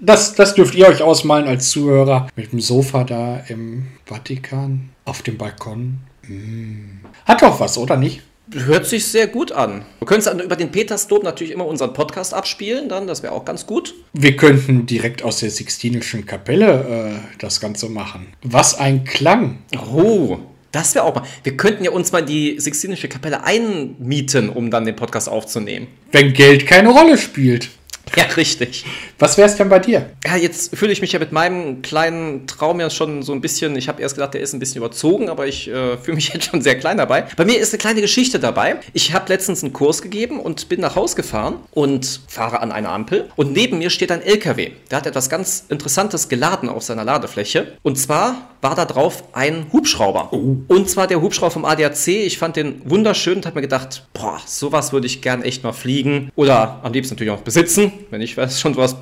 [0.00, 5.22] Das, das dürft ihr euch ausmalen als Zuhörer mit dem Sofa da im Vatikan auf
[5.22, 6.00] dem Balkon.
[6.28, 7.00] Mm.
[7.24, 8.20] Hat doch was, oder nicht?
[8.52, 9.86] Hört sich sehr gut an.
[10.00, 13.46] Du könntest dann über den Petersdom natürlich immer unseren Podcast abspielen, dann, das wäre auch
[13.46, 13.94] ganz gut.
[14.12, 18.26] Wir könnten direkt aus der Sixtinischen Kapelle äh, das Ganze machen.
[18.42, 19.60] Was ein Klang.
[19.90, 20.36] Oh,
[20.70, 21.24] das wäre auch mal.
[21.44, 25.86] Wir könnten ja uns mal in die Sixtinische Kapelle einmieten, um dann den Podcast aufzunehmen.
[26.12, 27.70] Wenn Geld keine Rolle spielt.
[28.16, 28.84] Ja, richtig.
[29.24, 30.10] Was wär's denn bei dir?
[30.26, 33.74] Ja, jetzt fühle ich mich ja mit meinem kleinen Traum ja schon so ein bisschen,
[33.74, 36.50] ich habe erst gedacht, der ist ein bisschen überzogen, aber ich äh, fühle mich jetzt
[36.50, 37.24] schon sehr klein dabei.
[37.34, 38.76] Bei mir ist eine kleine Geschichte dabei.
[38.92, 42.90] Ich habe letztens einen Kurs gegeben und bin nach Haus gefahren und fahre an eine
[42.90, 44.72] Ampel und neben mir steht ein LKW.
[44.90, 47.78] Der hat etwas ganz Interessantes geladen auf seiner Ladefläche.
[47.82, 50.32] Und zwar war da drauf ein Hubschrauber.
[50.32, 50.56] Oh.
[50.68, 52.08] Und zwar der Hubschrauber vom ADAC.
[52.08, 55.72] Ich fand den wunderschön und habe mir gedacht, boah, sowas würde ich gern echt mal
[55.72, 56.30] fliegen.
[56.36, 57.90] Oder am liebsten natürlich auch besitzen.
[58.10, 58.96] Wenn ich schon sowas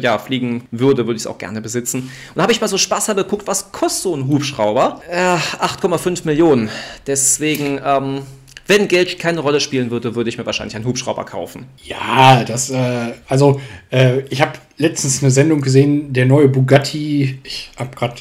[0.00, 2.00] ja, fliegen würde, würde ich es auch gerne besitzen.
[2.00, 5.02] Und da habe ich mal so Spaß geguckt, was kostet so ein Hubschrauber?
[5.08, 6.70] Äh, 8,5 Millionen.
[7.06, 8.22] Deswegen, ähm,
[8.66, 11.66] wenn Geld keine Rolle spielen würde, würde ich mir wahrscheinlich einen Hubschrauber kaufen.
[11.84, 17.70] Ja, das, äh, also äh, ich habe letztens eine Sendung gesehen, der neue Bugatti, ich
[17.76, 18.14] habe gerade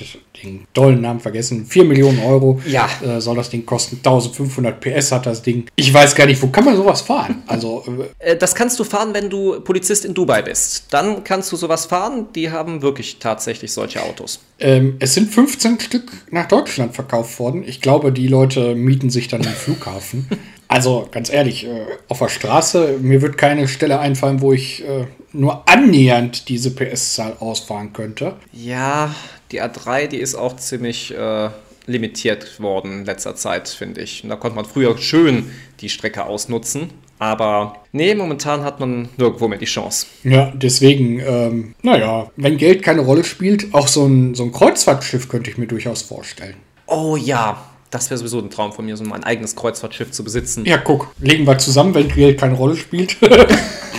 [0.43, 2.89] den dollen Namen vergessen, 4 Millionen Euro ja.
[3.03, 5.65] äh, soll das Ding kosten, 1500 PS hat das Ding.
[5.75, 7.43] Ich weiß gar nicht, wo kann man sowas fahren?
[7.51, 7.83] Also,
[8.19, 10.85] äh, das kannst du fahren, wenn du Polizist in Dubai bist.
[10.91, 14.39] Dann kannst du sowas fahren, die haben wirklich tatsächlich solche Autos.
[14.59, 17.63] Ähm, es sind 15 Stück nach Deutschland verkauft worden.
[17.67, 20.27] Ich glaube, die Leute mieten sich dann den Flughafen.
[20.71, 25.05] Also ganz ehrlich, äh, auf der Straße, mir wird keine Stelle einfallen, wo ich äh,
[25.33, 28.35] nur annähernd diese PS-Zahl ausfahren könnte.
[28.53, 29.13] Ja,
[29.51, 31.49] die A3, die ist auch ziemlich äh,
[31.85, 34.23] limitiert worden in letzter Zeit, finde ich.
[34.23, 36.89] Und da konnte man früher schön die Strecke ausnutzen.
[37.19, 40.07] Aber nee, momentan hat man nirgendwo mehr die Chance.
[40.23, 45.29] Ja, deswegen, ähm, naja, wenn Geld keine Rolle spielt, auch so ein, so ein Kreuzfahrtschiff
[45.29, 46.55] könnte ich mir durchaus vorstellen.
[46.87, 50.65] Oh ja, das wäre sowieso ein Traum von mir, so mein eigenes Kreuzfahrtschiff zu besitzen.
[50.65, 53.17] Ja, guck, legen wir zusammen, wenn Geld keine Rolle spielt.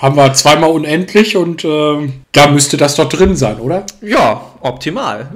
[0.00, 3.84] Haben wir zweimal unendlich und äh, da müsste das doch drin sein, oder?
[4.00, 5.30] Ja, optimal.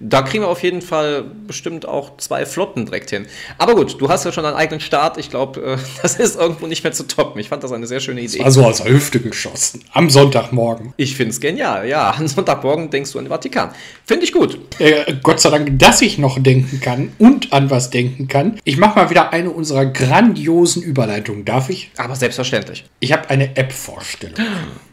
[0.00, 3.26] Da kriegen wir auf jeden Fall bestimmt auch zwei Flotten direkt hin.
[3.58, 5.18] Aber gut, du hast ja schon einen eigenen Start.
[5.18, 7.38] Ich glaube, äh, das ist irgendwo nicht mehr zu toppen.
[7.40, 8.42] Ich fand das eine sehr schöne Idee.
[8.42, 9.84] Also aus der Hüfte geschossen.
[9.92, 10.94] Am Sonntagmorgen.
[10.96, 12.14] Ich finde es genial, ja.
[12.16, 13.70] Am Sonntagmorgen denkst du an den Vatikan.
[14.06, 14.58] Finde ich gut.
[14.78, 18.58] Äh, Gott sei Dank, dass ich noch denken kann und an was denken kann.
[18.64, 21.44] Ich mache mal wieder eine unserer grandiosen Überleitungen.
[21.44, 21.90] Darf ich?
[21.96, 22.84] Aber selbstverständlich.
[23.00, 24.36] Ich habe eine App-Vorstellung.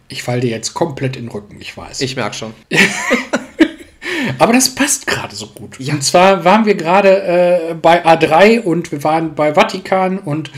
[0.10, 2.00] Ich falle dir jetzt komplett in den Rücken, ich weiß.
[2.00, 2.54] Ich merke schon.
[4.40, 5.80] Aber das passt gerade so gut.
[5.80, 5.94] Ja.
[5.94, 10.52] Und zwar waren wir gerade äh, bei A3 und wir waren bei Vatikan und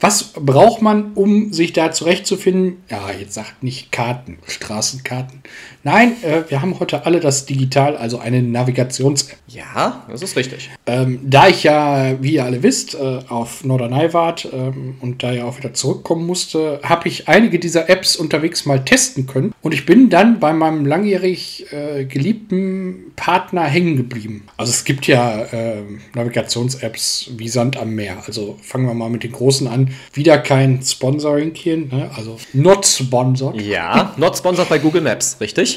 [0.00, 2.82] was braucht man, um sich da zurechtzufinden?
[2.88, 5.42] Ja, jetzt sagt nicht Karten, Straßenkarten.
[5.82, 9.38] Nein, äh, wir haben heute alle das digital, also eine Navigations-App.
[9.48, 10.68] Ja, das ist richtig.
[10.86, 15.32] Ähm, da ich ja, wie ihr alle wisst, äh, auf Norderney wart ähm, und da
[15.32, 19.54] ja auch wieder zurückkommen musste, habe ich einige dieser Apps unterwegs mal testen können.
[19.62, 24.46] Und ich bin dann bei meinem langjährig äh, geliebten Partner hängen geblieben.
[24.58, 28.18] Also es gibt ja ähm, Navigations-Apps wie Sand am Meer.
[28.26, 32.10] Also fangen wir mal mit den großen an wieder kein Sponsoring hier, ne?
[32.14, 33.60] also not sponsored.
[33.60, 35.69] Ja, not sponsored bei Google Maps, richtig?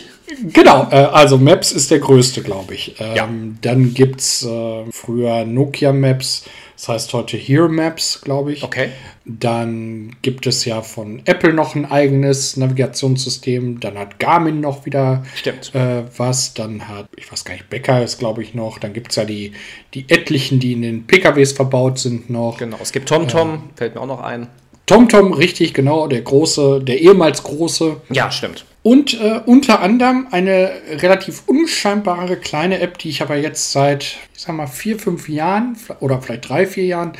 [0.51, 2.95] Genau, äh, also Maps ist der größte, glaube ich.
[2.99, 3.29] Ähm, ja.
[3.61, 8.63] Dann gibt es äh, früher Nokia Maps, das heißt heute Here Maps, glaube ich.
[8.63, 8.89] Okay.
[9.25, 13.79] Dann gibt es ja von Apple noch ein eigenes Navigationssystem.
[13.79, 16.53] Dann hat Garmin noch wieder äh, was.
[16.53, 18.79] Dann hat, ich weiß gar nicht, Becker ist, glaube ich, noch.
[18.79, 19.53] Dann gibt es ja die,
[19.93, 22.57] die etlichen, die in den PKWs verbaut sind, noch.
[22.57, 24.47] Genau, es gibt TomTom, äh, fällt mir auch noch ein.
[24.85, 28.01] TomTom, richtig, genau, der große, der ehemals große.
[28.09, 28.65] Ja, stimmt.
[28.83, 34.41] Und äh, unter anderem eine relativ unscheinbare kleine App, die ich aber jetzt seit, ich
[34.41, 37.13] sag mal, vier, fünf Jahren oder vielleicht drei, vier Jahren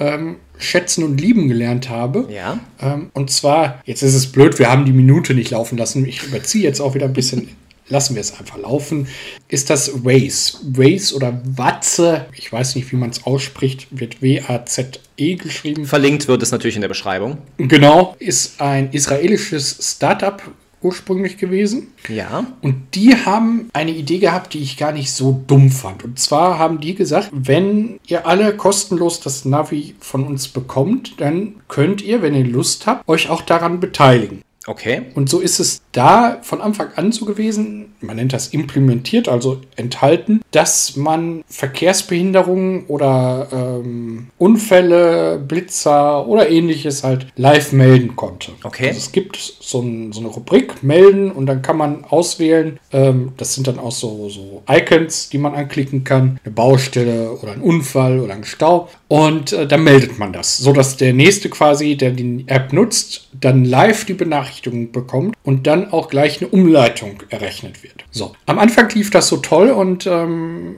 [0.00, 2.28] ähm, schätzen und lieben gelernt habe.
[2.32, 2.58] Ja.
[2.82, 6.04] Ähm, und zwar, jetzt ist es blöd, wir haben die Minute nicht laufen lassen.
[6.04, 7.48] Ich überziehe jetzt auch wieder ein bisschen.
[7.90, 9.08] Lassen wir es einfach laufen.
[9.48, 10.56] Ist das Waze?
[10.62, 15.84] Waze oder Watze, ich weiß nicht, wie man es ausspricht, wird W-A-Z-E geschrieben.
[15.84, 17.36] Verlinkt wird es natürlich in der Beschreibung.
[17.58, 20.42] Genau, ist ein israelisches Startup,
[20.84, 21.88] ursprünglich gewesen.
[22.08, 22.46] Ja.
[22.62, 26.04] Und die haben eine Idee gehabt, die ich gar nicht so dumm fand.
[26.04, 31.56] Und zwar haben die gesagt, wenn ihr alle kostenlos das Navi von uns bekommt, dann
[31.68, 34.42] könnt ihr, wenn ihr Lust habt, euch auch daran beteiligen.
[34.66, 35.02] Okay.
[35.14, 39.60] Und so ist es da von Anfang an so gewesen, man nennt das implementiert, also
[39.76, 48.52] enthalten, dass man Verkehrsbehinderungen oder ähm, Unfälle, Blitzer oder ähnliches halt live melden konnte.
[48.62, 48.88] Okay.
[48.88, 53.32] Also es gibt so, ein, so eine Rubrik, melden und dann kann man auswählen, ähm,
[53.36, 57.60] das sind dann auch so, so Icons, die man anklicken kann, eine Baustelle oder ein
[57.60, 62.10] Unfall oder ein Stau und äh, dann meldet man das, sodass der nächste quasi, der
[62.10, 67.82] die App nutzt, dann live die Benachrichtigung bekommt und dann auch gleich eine Umleitung errechnet
[67.82, 68.04] wird.
[68.10, 70.76] So, am Anfang lief das so toll und ähm,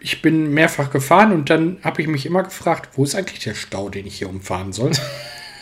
[0.00, 3.54] ich bin mehrfach gefahren und dann habe ich mich immer gefragt, wo ist eigentlich der
[3.54, 4.92] Stau, den ich hier umfahren soll?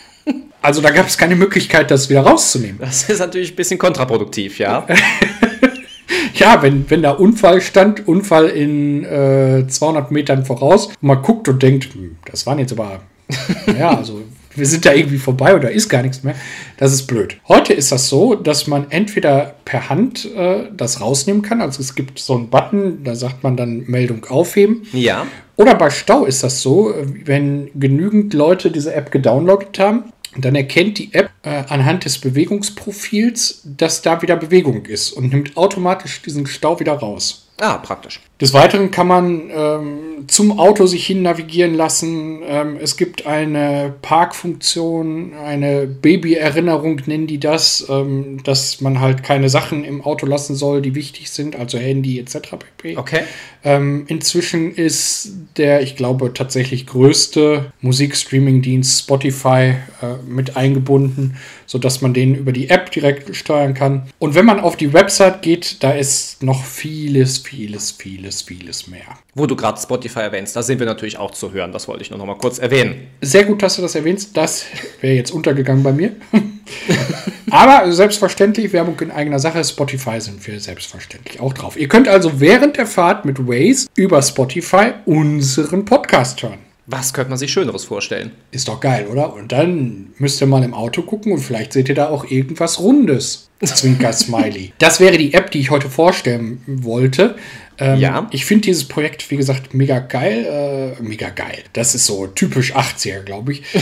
[0.61, 2.79] also da gab es keine Möglichkeit, das wieder rauszunehmen.
[2.79, 4.85] Das ist natürlich ein bisschen kontraproduktiv, ja.
[6.35, 11.47] ja, wenn, wenn da Unfall stand, Unfall in äh, 200 Metern voraus, und man guckt
[11.47, 13.01] und denkt, hm, das waren jetzt aber,
[13.77, 14.21] ja, also
[14.57, 16.35] wir sind da irgendwie vorbei oder ist gar nichts mehr.
[16.77, 17.37] Das ist blöd.
[17.47, 21.61] Heute ist das so, dass man entweder per Hand äh, das rausnehmen kann.
[21.61, 24.83] Also es gibt so einen Button, da sagt man dann Meldung aufheben.
[24.93, 25.27] Ja.
[25.55, 26.93] Oder bei Stau ist das so,
[27.25, 30.05] wenn genügend Leute diese App gedownloadet haben,
[30.37, 35.57] dann erkennt die App äh, anhand des Bewegungsprofils, dass da wieder Bewegung ist und nimmt
[35.57, 37.47] automatisch diesen Stau wieder raus.
[37.59, 38.21] Ah, praktisch.
[38.39, 42.41] Des Weiteren kann man ähm, zum Auto sich hin navigieren lassen.
[42.45, 49.49] Ähm, es gibt eine Parkfunktion, eine Babyerinnerung nennen die das, ähm, dass man halt keine
[49.49, 52.37] Sachen im Auto lassen soll, die wichtig sind, also Handy etc.
[52.77, 52.97] pp.
[52.97, 53.21] Okay.
[53.63, 62.13] Ähm, inzwischen ist der, ich glaube, tatsächlich größte Musikstreaming-Dienst Spotify äh, mit eingebunden, sodass man
[62.13, 64.03] den über die App direkt steuern kann.
[64.19, 69.17] Und wenn man auf die Website geht, da ist noch vieles, vieles, vieles, vieles mehr.
[69.35, 71.71] Wo du gerade Spotify erwähnst, da sind wir natürlich auch zu hören.
[71.71, 73.07] Das wollte ich nur noch mal kurz erwähnen.
[73.21, 74.35] Sehr gut, dass du das erwähnst.
[74.35, 74.65] Das
[75.01, 76.15] wäre jetzt untergegangen bei mir.
[77.49, 79.63] Aber selbstverständlich, Werbung in eigener Sache.
[79.63, 81.77] Spotify sind wir selbstverständlich auch drauf.
[81.77, 86.66] Ihr könnt also während der Fahrt mit Waze über Spotify unseren Podcast hören.
[86.89, 88.31] Was könnte man sich Schöneres vorstellen?
[88.51, 89.33] Ist doch geil, oder?
[89.33, 92.79] Und dann müsst ihr mal im Auto gucken und vielleicht seht ihr da auch irgendwas
[92.79, 93.49] Rundes.
[93.61, 94.71] Zwinker Smiley.
[94.79, 97.35] Das wäre die App, die ich heute vorstellen wollte.
[97.79, 98.27] Ähm, Ja.
[98.31, 100.95] Ich finde dieses Projekt, wie gesagt, mega geil.
[100.99, 101.59] Äh, mega geil.
[101.73, 103.63] Das ist so typisch 80er, glaube ich.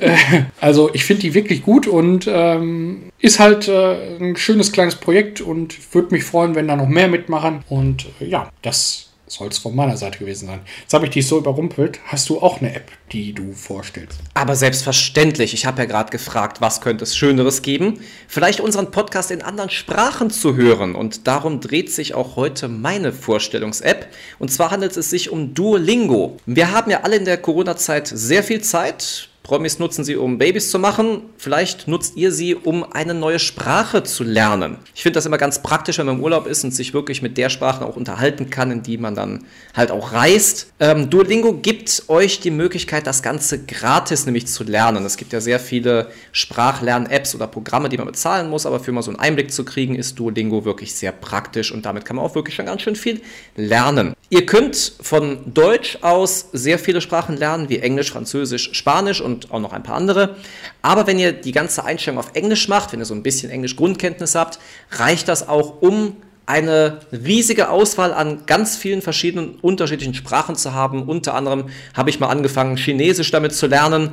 [0.00, 0.16] Äh,
[0.58, 5.42] also ich finde die wirklich gut und ähm, ist halt äh, ein schönes kleines Projekt
[5.42, 7.62] und würde mich freuen, wenn da noch mehr mitmachen.
[7.68, 10.60] Und äh, ja, das soll es von meiner Seite gewesen sein.
[10.82, 11.98] Jetzt habe ich dich so überrumpelt.
[12.06, 14.18] Hast du auch eine App, die du vorstellst?
[14.34, 18.00] Aber selbstverständlich, ich habe ja gerade gefragt, was könnte es Schöneres geben?
[18.28, 20.94] Vielleicht unseren Podcast in anderen Sprachen zu hören.
[20.94, 24.08] Und darum dreht sich auch heute meine Vorstellungs-App.
[24.38, 26.36] Und zwar handelt es sich um Duolingo.
[26.44, 29.30] Wir haben ja alle in der Corona-Zeit sehr viel Zeit.
[29.42, 31.22] Promis nutzen sie, um Babys zu machen.
[31.36, 34.76] Vielleicht nutzt ihr sie, um eine neue Sprache zu lernen.
[34.94, 37.36] Ich finde das immer ganz praktisch, wenn man im Urlaub ist und sich wirklich mit
[37.36, 40.72] der Sprache auch unterhalten kann, in die man dann halt auch reist.
[40.78, 45.04] Ähm, Duolingo gibt euch die Möglichkeit, das Ganze gratis nämlich zu lernen.
[45.04, 49.02] Es gibt ja sehr viele Sprachlern-Apps oder Programme, die man bezahlen muss, aber für mal
[49.02, 52.36] so einen Einblick zu kriegen, ist Duolingo wirklich sehr praktisch und damit kann man auch
[52.36, 53.20] wirklich schon ganz schön viel
[53.56, 54.14] lernen.
[54.30, 59.60] Ihr könnt von Deutsch aus sehr viele Sprachen lernen, wie Englisch, Französisch, Spanisch und auch
[59.60, 60.36] noch ein paar andere.
[60.80, 64.34] Aber wenn ihr die ganze Einstellung auf Englisch macht, wenn ihr so ein bisschen Englisch-Grundkenntnis
[64.34, 64.58] habt,
[64.90, 71.08] reicht das auch, um eine riesige Auswahl an ganz vielen verschiedenen unterschiedlichen Sprachen zu haben.
[71.08, 74.12] Unter anderem habe ich mal angefangen, Chinesisch damit zu lernen.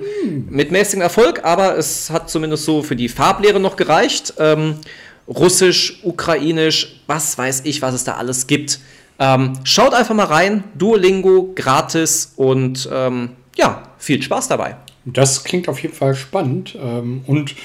[0.49, 4.36] Mit mäßigem Erfolg, aber es hat zumindest so für die Farblehre noch gereicht.
[4.38, 4.75] Ähm,
[5.27, 8.79] Russisch, Ukrainisch, was weiß ich, was es da alles gibt.
[9.19, 10.63] Ähm, schaut einfach mal rein.
[10.75, 14.77] Duolingo, gratis und ähm, ja, viel Spaß dabei.
[15.13, 17.55] Das klingt auf jeden Fall spannend ähm, und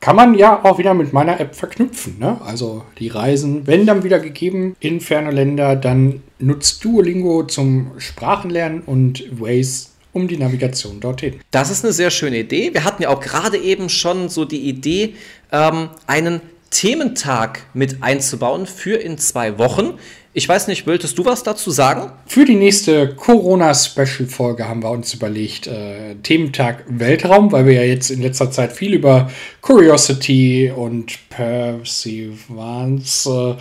[0.00, 2.18] kann man ja auch wieder mit meiner App verknüpfen.
[2.18, 2.40] Ne?
[2.44, 8.82] Also die Reisen, wenn dann wieder gegeben in ferne Länder, dann nutzt Duolingo zum Sprachenlernen
[8.82, 11.40] und Waze um die Navigation dorthin.
[11.50, 12.72] Das ist eine sehr schöne Idee.
[12.72, 15.14] Wir hatten ja auch gerade eben schon so die Idee,
[15.52, 19.94] ähm, einen Thementag mit einzubauen für in zwei Wochen.
[20.38, 22.12] Ich weiß nicht, wolltest du was dazu sagen?
[22.26, 28.08] Für die nächste Corona-Special-Folge haben wir uns überlegt, äh, Thementag Weltraum, weil wir ja jetzt
[28.08, 33.56] in letzter Zeit viel über Curiosity und Perseverance, äh,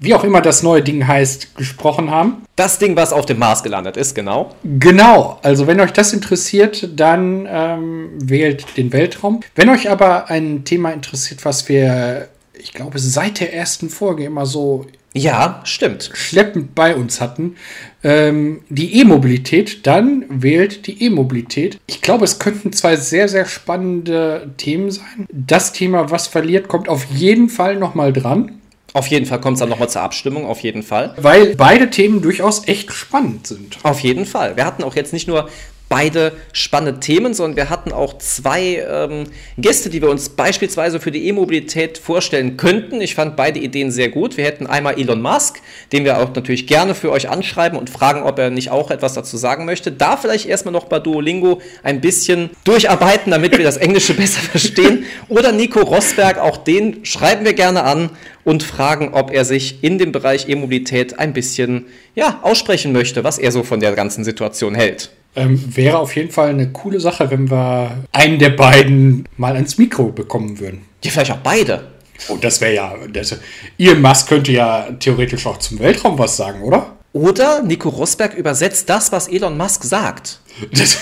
[0.00, 2.42] wie auch immer das neue Ding heißt, gesprochen haben.
[2.56, 4.56] Das Ding, was auf dem Mars gelandet ist, genau.
[4.64, 9.38] Genau, also wenn euch das interessiert, dann ähm, wählt den Weltraum.
[9.54, 14.46] Wenn euch aber ein Thema interessiert, was wir, ich glaube, seit der ersten Folge immer
[14.46, 16.10] so Ja, stimmt.
[16.14, 17.56] schleppend bei uns hatten,
[18.04, 21.78] ähm, die E-Mobilität, dann wählt die E-Mobilität.
[21.86, 25.26] Ich glaube, es könnten zwei sehr, sehr spannende Themen sein.
[25.30, 28.52] Das Thema, was verliert, kommt auf jeden Fall nochmal dran,
[28.94, 31.14] Auf jeden Fall kommt es dann nochmal zur Abstimmung, auf jeden Fall.
[31.18, 33.78] weil beide Themen durchaus echt spannend sind.
[33.82, 34.56] Auf jeden Fall.
[34.56, 35.48] Wir hatten auch jetzt nicht nur
[35.88, 39.24] beide spannende Themen, sondern wir hatten auch zwei ähm,
[39.56, 43.00] Gäste, die wir uns beispielsweise für die E-Mobilität vorstellen könnten.
[43.00, 44.36] Ich fand beide Ideen sehr gut.
[44.36, 45.60] Wir hätten einmal Elon Musk,
[45.92, 49.14] den wir auch natürlich gerne für euch anschreiben und fragen, ob er nicht auch etwas
[49.14, 49.90] dazu sagen möchte.
[49.90, 55.04] Da vielleicht erstmal noch bei Duolingo ein bisschen durcharbeiten, damit wir das Englische besser verstehen.
[55.28, 58.10] Oder Nico Rosberg, auch den schreiben wir gerne an
[58.44, 63.38] und fragen, ob er sich in dem Bereich E-Mobilität ein bisschen ja, aussprechen möchte, was
[63.38, 65.10] er so von der ganzen Situation hält.
[65.38, 69.78] Ähm, wäre auf jeden Fall eine coole Sache, wenn wir einen der beiden mal ans
[69.78, 70.82] Mikro bekommen würden.
[71.04, 71.86] Ja, vielleicht auch beide.
[72.28, 72.94] Oh, das wäre ja.
[73.12, 73.36] Das,
[73.78, 76.96] Elon Musk könnte ja theoretisch auch zum Weltraum was sagen, oder?
[77.12, 80.40] Oder Nico Rosberg übersetzt das, was Elon Musk sagt.
[80.72, 80.98] Das,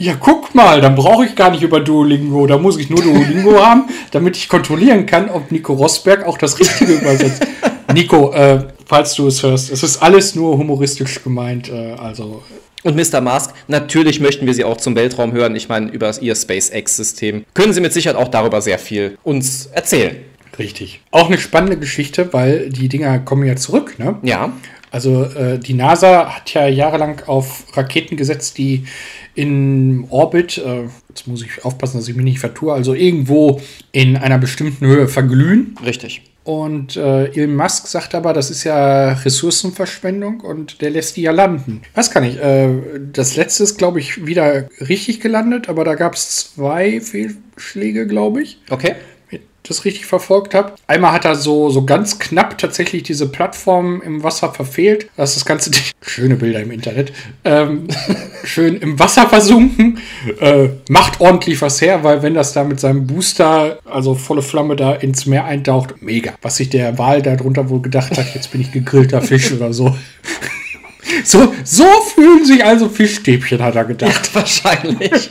[0.00, 2.46] Ja, guck mal, dann brauche ich gar nicht über Duolingo.
[2.46, 6.56] Da muss ich nur Duolingo haben, damit ich kontrollieren kann, ob Nico Rosberg auch das
[6.60, 7.44] Richtige übersetzt.
[7.92, 11.68] Nico, äh, falls du es hörst, es ist alles nur humoristisch gemeint.
[11.68, 12.42] Äh, also
[12.84, 13.20] und Mr.
[13.20, 15.56] Mask, natürlich möchten wir Sie auch zum Weltraum hören.
[15.56, 20.16] Ich meine, über Ihr SpaceX-System können Sie mit Sicherheit auch darüber sehr viel uns erzählen.
[20.58, 21.00] Richtig.
[21.10, 24.16] Auch eine spannende Geschichte, weil die Dinger kommen ja zurück, ne?
[24.22, 24.52] Ja.
[24.90, 28.84] Also äh, die NASA hat ja jahrelang auf Raketen gesetzt, die
[29.34, 33.60] in Orbit, äh, jetzt muss ich aufpassen, dass ich mich nicht vertue, also irgendwo
[33.92, 35.76] in einer bestimmten Höhe verglühen.
[35.84, 36.22] Richtig.
[36.48, 41.30] Und äh, Elon Musk sagt aber, das ist ja Ressourcenverschwendung und der lässt die ja
[41.30, 41.82] landen.
[41.92, 42.40] Was kann ich?
[42.42, 42.70] Äh,
[43.12, 48.40] das letzte ist, glaube ich, wieder richtig gelandet, aber da gab es zwei Fehlschläge, glaube
[48.40, 48.62] ich.
[48.70, 48.94] Okay
[49.68, 50.72] das richtig verfolgt habe.
[50.86, 55.08] Einmal hat er so, so ganz knapp tatsächlich diese Plattform im Wasser verfehlt.
[55.16, 55.82] Das ist das ganze Ding.
[56.02, 57.12] Schöne Bilder im Internet.
[57.44, 57.88] Ähm,
[58.44, 59.98] schön im Wasser versunken.
[60.40, 64.76] Äh, macht ordentlich was her, weil wenn das da mit seinem Booster, also volle Flamme
[64.76, 66.32] da ins Meer eintaucht, mega.
[66.42, 69.94] Was sich der Wal darunter wohl gedacht hat, jetzt bin ich gegrillter Fisch oder so.
[71.24, 74.30] So, so fühlen sich also Fischstäbchen, hat er gedacht.
[74.34, 75.30] Ja, wahrscheinlich.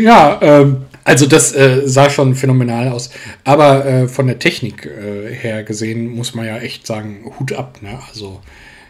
[0.00, 3.10] Ja, ähm, also das äh, sah schon phänomenal aus.
[3.44, 7.78] Aber äh, von der Technik äh, her gesehen muss man ja echt sagen, Hut ab.
[7.82, 7.98] Ne?
[8.08, 8.40] Also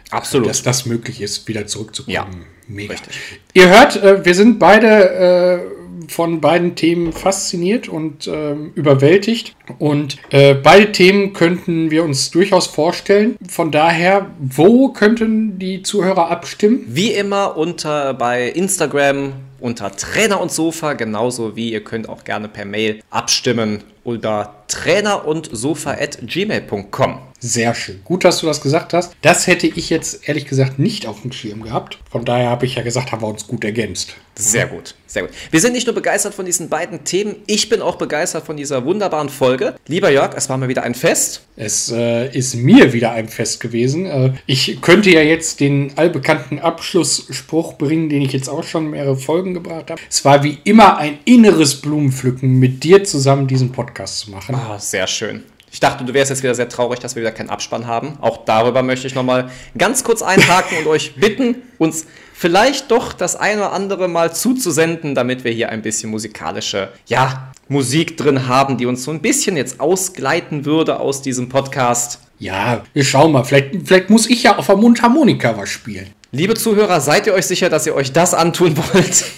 [0.09, 0.49] Absolut.
[0.49, 2.13] dass das möglich ist, wieder zurückzukommen.
[2.13, 2.27] Ja,
[2.67, 2.93] Mega.
[2.93, 3.13] Richtig.
[3.53, 9.55] Ihr hört, äh, wir sind beide äh, von beiden Themen fasziniert und äh, überwältigt.
[9.77, 13.35] Und äh, beide Themen könnten wir uns durchaus vorstellen.
[13.47, 16.83] Von daher, wo könnten die Zuhörer abstimmen?
[16.87, 22.47] Wie immer unter bei Instagram unter Trainer und Sofa, genauso wie ihr könnt auch gerne
[22.47, 27.19] per Mail abstimmen über trainer und sofa at gmail.com.
[27.43, 28.01] Sehr schön.
[28.03, 29.15] Gut, dass du das gesagt hast.
[29.23, 31.97] Das hätte ich jetzt ehrlich gesagt nicht auf dem Schirm gehabt.
[32.11, 34.15] Von daher habe ich ja gesagt, haben wir uns gut ergänzt.
[34.35, 35.31] Sehr gut, sehr gut.
[35.49, 38.85] Wir sind nicht nur begeistert von diesen beiden Themen, ich bin auch begeistert von dieser
[38.85, 39.75] wunderbaren Folge.
[39.87, 41.41] Lieber Jörg, es war mal wieder ein Fest.
[41.57, 44.05] Es äh, ist mir wieder ein Fest gewesen.
[44.05, 49.17] Äh, ich könnte ja jetzt den allbekannten Abschlussspruch bringen, den ich jetzt auch schon mehrere
[49.17, 50.01] Folgen gebracht habe.
[50.09, 54.55] Es war wie immer ein inneres Blumenpflücken, mit dir zusammen diesen Podcast zu machen.
[54.55, 55.43] Ah, sehr schön.
[55.73, 58.17] Ich dachte, du wärst jetzt wieder sehr traurig, dass wir wieder keinen Abspann haben.
[58.19, 63.37] Auch darüber möchte ich nochmal ganz kurz einhaken und euch bitten, uns vielleicht doch das
[63.37, 68.77] eine oder andere mal zuzusenden, damit wir hier ein bisschen musikalische, ja, Musik drin haben,
[68.77, 72.19] die uns so ein bisschen jetzt ausgleiten würde aus diesem Podcast.
[72.37, 73.45] Ja, wir schauen mal.
[73.45, 76.07] Vielleicht, vielleicht muss ich ja auf der Mundharmonika was spielen.
[76.33, 79.25] Liebe Zuhörer, seid ihr euch sicher, dass ihr euch das antun wollt?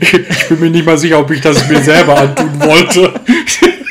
[0.00, 3.14] Ich bin mir nicht mal sicher, ob ich das mir selber antun wollte.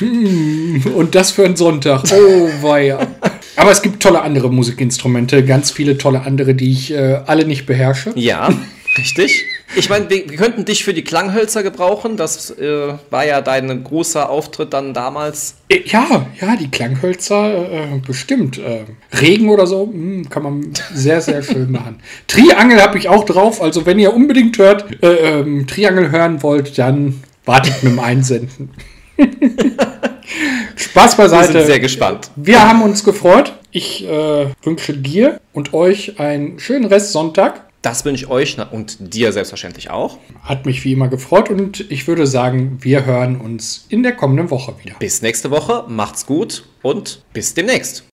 [0.94, 2.04] Und das für einen Sonntag.
[2.12, 3.06] Oh, weia.
[3.56, 7.66] Aber es gibt tolle andere Musikinstrumente, ganz viele tolle andere, die ich äh, alle nicht
[7.66, 8.12] beherrsche.
[8.14, 8.50] Ja,
[8.98, 9.44] richtig.
[9.74, 12.16] Ich meine, wir, wir, könnten dich für die Klanghölzer gebrauchen.
[12.16, 15.56] Das äh, war ja dein großer Auftritt dann damals.
[15.68, 18.58] Äh, ja, ja, die Klanghölzer, äh, bestimmt.
[18.58, 18.84] Äh,
[19.18, 22.00] Regen oder so, mh, hm, kann man sehr, sehr schön machen.
[22.28, 23.62] Triangel habe ich auch drauf.
[23.62, 28.70] Also, wenn ihr unbedingt hört, äh, ähm, Triangel hören wollt, dann wartet mit dem Einsenden.
[30.76, 31.54] Spaß beiseite.
[31.54, 32.30] Wir sind sehr gespannt.
[32.36, 33.54] Wir haben uns gefreut.
[33.70, 37.66] Ich äh, wünsche dir und euch einen schönen Rest Sonntag.
[37.82, 40.18] Das wünsche ich euch und dir selbstverständlich auch.
[40.42, 44.50] Hat mich wie immer gefreut und ich würde sagen, wir hören uns in der kommenden
[44.50, 44.96] Woche wieder.
[44.98, 48.04] Bis nächste Woche, macht's gut und bis demnächst.